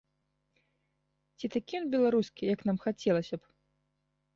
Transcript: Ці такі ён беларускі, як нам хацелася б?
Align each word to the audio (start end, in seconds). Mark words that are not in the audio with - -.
Ці 1.37 1.45
такі 1.57 1.73
ён 1.83 1.87
беларускі, 1.95 2.43
як 2.55 2.59
нам 2.71 2.77
хацелася 2.89 3.35
б? 3.45 3.57